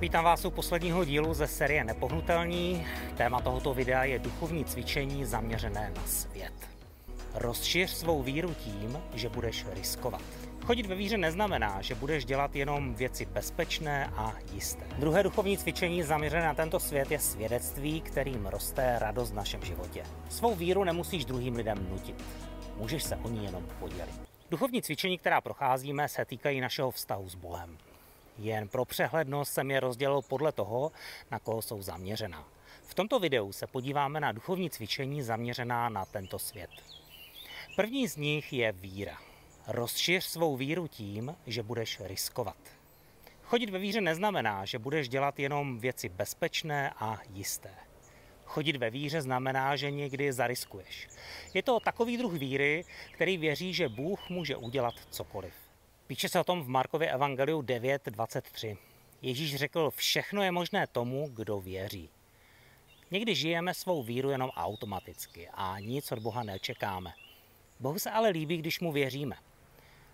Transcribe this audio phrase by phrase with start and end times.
[0.00, 2.86] Vítám vás u posledního dílu ze série Nepohnutelní.
[3.16, 6.52] Téma tohoto videa je duchovní cvičení zaměřené na svět.
[7.34, 10.22] Rozšiř svou víru tím, že budeš riskovat.
[10.66, 14.84] Chodit ve víře neznamená, že budeš dělat jenom věci bezpečné a jisté.
[14.98, 20.02] Druhé duchovní cvičení zaměřené na tento svět je svědectví, kterým roste radost v našem životě.
[20.28, 22.24] Svou víru nemusíš druhým lidem nutit.
[22.76, 24.20] Můžeš se o ní jenom podělit.
[24.50, 27.78] Duchovní cvičení, která procházíme, se týkají našeho vztahu s Bohem.
[28.38, 30.92] Jen pro přehlednost jsem je rozdělil podle toho,
[31.30, 32.48] na koho jsou zaměřená.
[32.82, 36.70] V tomto videu se podíváme na duchovní cvičení zaměřená na tento svět.
[37.76, 39.18] První z nich je víra.
[39.66, 42.56] Rozšiř svou víru tím, že budeš riskovat.
[43.42, 47.74] Chodit ve víře neznamená, že budeš dělat jenom věci bezpečné a jisté.
[48.44, 51.08] Chodit ve víře znamená, že někdy zariskuješ.
[51.54, 55.67] Je to takový druh víry, který věří, že Bůh může udělat cokoliv.
[56.08, 58.76] Píše se o tom v Markově evangeliu 9.23.
[59.22, 62.10] Ježíš řekl, všechno je možné tomu, kdo věří.
[63.10, 67.12] Někdy žijeme svou víru jenom automaticky a nic od Boha nečekáme.
[67.80, 69.36] Bohu se ale líbí, když mu věříme.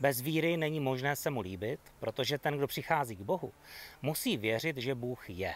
[0.00, 3.52] Bez víry není možné se mu líbit, protože ten, kdo přichází k Bohu,
[4.02, 5.54] musí věřit, že Bůh je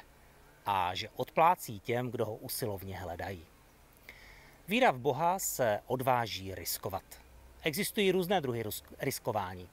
[0.67, 3.47] a že odplácí těm, kdo ho usilovně hledají.
[4.69, 7.05] Víra v Boha se odváží riskovat.
[7.62, 8.64] Existují různé druhy
[8.98, 9.69] riskování.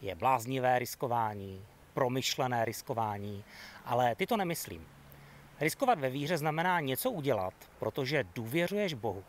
[0.00, 3.44] Je bláznivé riskování, promyšlené riskování,
[3.84, 4.86] ale ty to nemyslím.
[5.60, 9.24] Riskovat ve víře znamená něco udělat, protože důvěřuješ Bohu.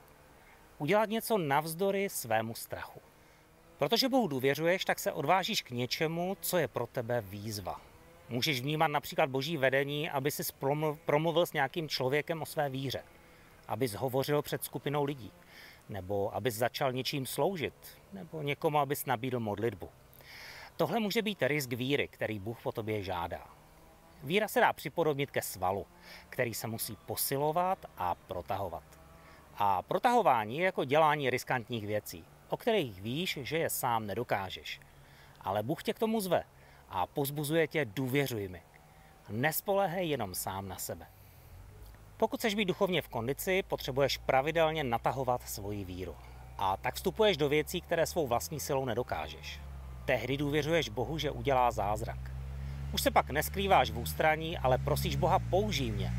[0.78, 3.02] Udělat něco navzdory svému strachu.
[3.78, 7.82] Protože Bohu důvěřuješ, tak se odvážíš k něčemu, co je pro tebe výzva.
[8.30, 10.44] Můžeš vnímat například boží vedení, aby si
[11.06, 13.04] promluvil s nějakým člověkem o své víře,
[13.68, 15.32] abys hovořil před skupinou lidí,
[15.90, 17.74] nebo abys začal něčím sloužit,
[18.14, 19.90] nebo někomu, abys nabídl modlitbu.
[20.80, 23.48] Tohle může být risk víry, který Bůh po tobě žádá.
[24.24, 25.86] Víra se dá připodobnit ke svalu,
[26.30, 28.84] který se musí posilovat a protahovat.
[29.58, 34.80] A protahování je jako dělání riskantních věcí, o kterých víš, že je sám nedokážeš.
[35.42, 36.44] Ale Bůh tě k tomu zve
[36.90, 38.62] a pozbuzuje tě důvěřuj mi.
[39.30, 41.08] Nespolehej jenom sám na sebe.
[42.18, 46.16] Pokud chceš být duchovně v kondici, potřebuješ pravidelně natahovat svoji víru.
[46.58, 49.69] A tak vstupuješ do věcí, které svou vlastní silou nedokážeš.
[50.10, 52.32] Tehdy důvěřuješ Bohu, že udělá zázrak.
[52.94, 56.12] Už se pak neskrýváš v ústraní, ale prosíš Boha, použij mě.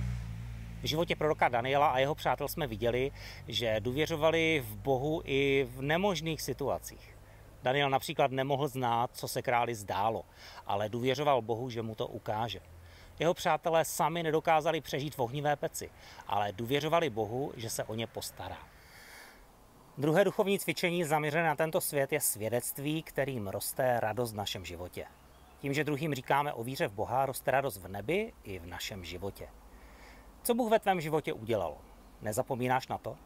[0.83, 3.13] V životě proroka Daniela a jeho přátel jsme viděli,
[3.49, 7.19] že důvěřovali v Bohu i v nemožných situacích.
[7.63, 10.25] Daniel například nemohl znát, co se králi zdálo,
[10.67, 12.61] ale důvěřoval Bohu, že mu to ukáže.
[13.19, 15.91] Jeho přátelé sami nedokázali přežít v ohnivé peci,
[16.27, 18.59] ale důvěřovali Bohu, že se o ně postará.
[19.99, 25.07] Druhé duchovní cvičení zaměřené na tento svět je svědectví, kterým roste radost v našem životě.
[25.59, 29.05] Tím, že druhým říkáme o víře v Boha, roste radost v nebi i v našem
[29.05, 29.49] životě.
[30.43, 31.77] Co Bůh ve tvém životě udělal?
[32.23, 33.17] Nezapomínáš na to?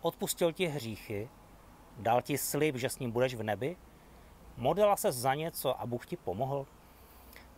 [0.00, 1.28] Odpustil ti hříchy,
[1.98, 3.76] dal ti slib, že s ním budeš v nebi?
[4.56, 6.66] Modela se za něco a Bůh ti pomohl?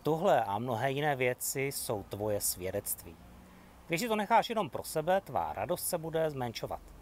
[0.03, 3.15] Tohle a mnohé jiné věci jsou tvoje svědectví.
[3.87, 6.94] Když si to necháš jenom pro sebe, tvá radost se bude zmenšovat.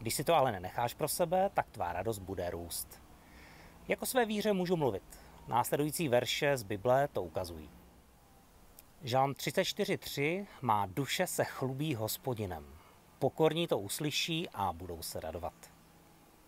[0.00, 3.02] Když si to ale nenecháš pro sebe, tak tvá radost bude růst.
[3.88, 5.02] Jako své víře můžu mluvit.
[5.48, 7.70] Následující verše z Bible to ukazují.
[9.02, 12.66] Žálm 34.3 má duše se chlubí hospodinem.
[13.18, 15.54] Pokorní to uslyší a budou se radovat.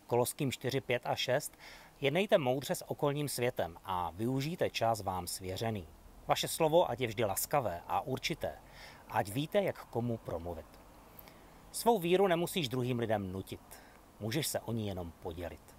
[0.06, 1.58] Koloským 4.5 a 6
[2.00, 5.88] jednejte moudře s okolním světem a využijte čas vám svěřený.
[6.26, 8.58] Vaše slovo ať je vždy laskavé a určité,
[9.08, 10.81] ať víte, jak komu promluvit.
[11.72, 13.60] Svou víru nemusíš druhým lidem nutit.
[14.20, 15.76] Můžeš se o ní jenom podělit.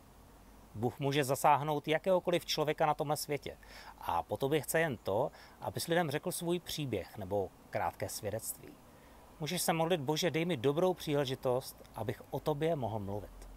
[0.76, 3.58] Bůh může zasáhnout jakéhokoliv člověka na tomhle světě.
[3.98, 5.31] A po tobě chce jen to,
[5.62, 8.70] abys lidem řekl svůj příběh nebo krátké svědectví.
[9.40, 13.50] Můžeš se modlit, Bože, dej mi dobrou příležitost, abych o tobě mohl mluvit.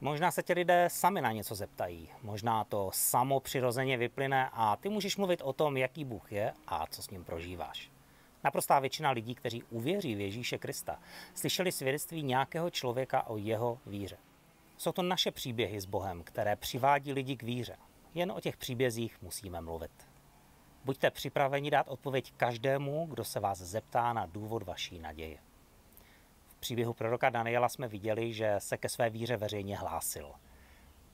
[0.00, 4.88] Možná se tě lidé sami na něco zeptají, možná to samo přirozeně vyplyne a ty
[4.88, 7.91] můžeš mluvit o tom, jaký Bůh je a co s ním prožíváš.
[8.44, 10.98] Naprostá většina lidí, kteří uvěří v Ježíše Krista,
[11.34, 14.16] slyšeli svědectví nějakého člověka o jeho víře.
[14.76, 17.76] Jsou to naše příběhy s Bohem, které přivádí lidi k víře.
[18.14, 20.08] Jen o těch příbězích musíme mluvit.
[20.84, 25.38] Buďte připraveni dát odpověď každému, kdo se vás zeptá na důvod vaší naděje.
[26.46, 30.32] V příběhu proroka Daniela jsme viděli, že se ke své víře veřejně hlásil.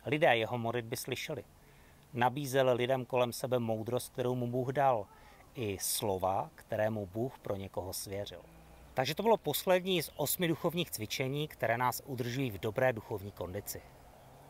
[0.07, 1.45] Lidé jeho modlitby slyšeli.
[2.13, 5.07] Nabízel lidem kolem sebe moudrost, kterou mu Bůh dal,
[5.55, 8.41] i slova, kterému Bůh pro někoho svěřil.
[8.95, 13.83] Takže to bylo poslední z osmi duchovních cvičení, které nás udržují v dobré duchovní kondici.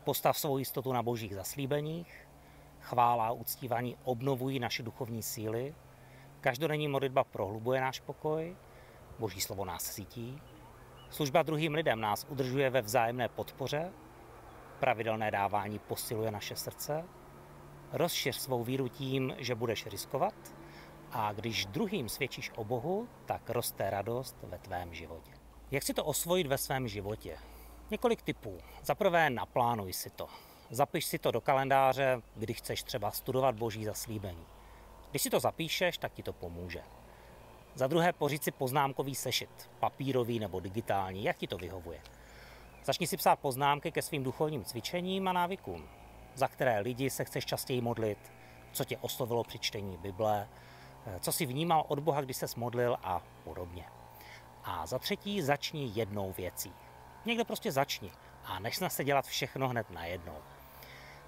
[0.03, 2.27] Postav svou jistotu na božích zaslíbeních,
[2.79, 5.75] chvála a uctívání obnovují naše duchovní síly,
[6.41, 8.55] Každodenní modlitba prohlubuje náš pokoj,
[9.19, 10.41] Boží slovo nás sítí,
[11.09, 13.91] služba druhým lidem nás udržuje ve vzájemné podpoře,
[14.79, 17.05] pravidelné dávání posiluje naše srdce,
[17.91, 20.33] rozšiř svou víru tím, že budeš riskovat
[21.11, 25.31] a když druhým svědčíš o Bohu, tak roste radost ve tvém životě.
[25.71, 27.37] Jak si to osvojit ve svém životě?
[27.91, 28.57] Několik typů.
[28.83, 30.27] Za prvé naplánuj si to.
[30.69, 34.45] Zapiš si to do kalendáře, kdy chceš třeba studovat boží zaslíbení.
[35.11, 36.81] Když si to zapíšeš, tak ti to pomůže.
[37.75, 42.01] Za druhé pořiď si poznámkový sešit, papírový nebo digitální, jak ti to vyhovuje.
[42.85, 45.89] Začni si psát poznámky ke svým duchovním cvičením a návykům.
[46.35, 48.31] Za které lidi se chceš častěji modlit,
[48.71, 50.47] co tě oslovilo při čtení Bible,
[51.19, 53.85] co si vnímal od Boha, když se modlil a podobně.
[54.63, 56.73] A za třetí začni jednou věcí.
[57.25, 58.11] Někde prostě začni
[58.43, 60.37] a nech se dělat všechno hned najednou.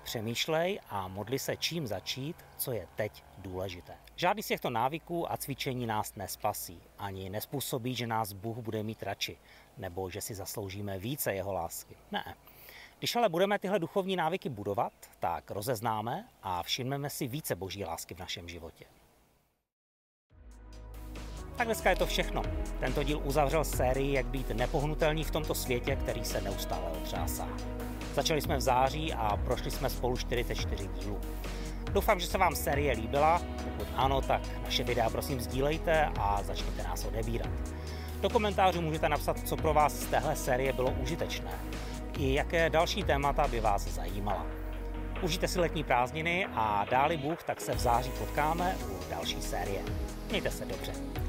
[0.03, 3.97] Přemýšlej a modli se čím začít, co je teď důležité.
[4.15, 9.03] Žádný z těchto návyků a cvičení nás nespasí, ani nespůsobí, že nás Bůh bude mít
[9.03, 9.37] radši,
[9.77, 11.97] nebo že si zasloužíme více jeho lásky.
[12.11, 12.35] Ne.
[12.99, 18.13] Když ale budeme tyhle duchovní návyky budovat, tak rozeznáme a všimneme si více boží lásky
[18.13, 18.85] v našem životě.
[21.61, 22.41] Tak dneska je to všechno.
[22.79, 27.47] Tento díl uzavřel sérii, jak být nepohnutelný v tomto světě, který se neustále otřásá.
[28.13, 31.19] Začali jsme v září a prošli jsme spolu 44 dílů.
[31.91, 33.41] Doufám, že se vám série líbila.
[33.63, 37.49] Pokud ano, tak naše videa prosím sdílejte a začněte nás odebírat.
[38.21, 41.51] Do komentářů můžete napsat, co pro vás z téhle série bylo užitečné.
[42.17, 44.45] I jaké další témata by vás zajímala.
[45.21, 49.81] Užijte si letní prázdniny a dáli Bůh, tak se v září potkáme u další série.
[50.29, 51.20] Mějte se dobře.